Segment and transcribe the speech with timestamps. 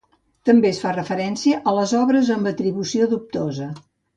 [0.49, 3.73] També es fa referència a les obres amb atribució dubtosa.